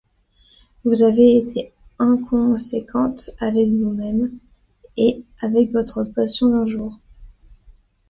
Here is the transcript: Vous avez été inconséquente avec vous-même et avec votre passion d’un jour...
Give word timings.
Vous 0.83 1.03
avez 1.03 1.37
été 1.37 1.73
inconséquente 1.99 3.29
avec 3.37 3.69
vous-même 3.69 4.31
et 4.97 5.23
avec 5.41 5.71
votre 5.71 6.03
passion 6.03 6.49
d’un 6.49 6.65
jour... 6.65 6.97